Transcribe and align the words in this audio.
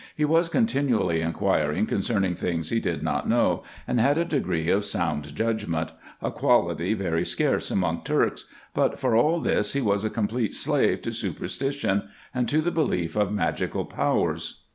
He 0.17 0.25
was 0.25 0.49
continually 0.49 1.21
inquiring 1.21 1.85
concerning 1.85 2.33
things 2.33 2.71
he 2.71 2.79
did 2.79 3.03
not 3.03 3.29
know, 3.29 3.61
and 3.87 3.99
had 3.99 4.17
a 4.17 4.25
degree 4.25 4.67
of 4.67 4.81
118 4.81 4.81
RESEARCHES 4.81 4.95
AND 4.95 5.35
OPERATIONS 5.35 5.61
sound 5.61 5.91
judgment; 5.91 5.91
a 6.23 6.31
quality 6.39 6.93
very 6.95 7.23
scarce 7.23 7.69
among 7.69 8.03
Turks: 8.03 8.45
but 8.73 8.97
for 8.97 9.15
all 9.15 9.39
this 9.39 9.73
he 9.73 9.81
was 9.81 10.03
a 10.03 10.09
complete 10.09 10.55
slave 10.55 11.03
to 11.03 11.11
superstition, 11.11 12.07
and 12.33 12.49
to 12.49 12.61
the 12.61 12.71
belief 12.71 13.15
of 13.15 13.31
magical 13.31 13.85
powers. 13.85 14.63